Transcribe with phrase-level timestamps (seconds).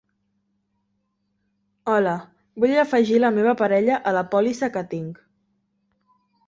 [1.95, 2.15] Hola,
[2.65, 5.23] vull afegir la meva parella a la pòlissa que tinc.